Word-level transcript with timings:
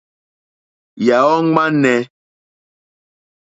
Yàɔ́ 1.05 1.39
!ŋmánɛ́. 1.49 1.99